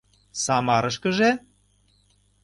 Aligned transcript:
-Самарышкыже? 0.43 1.29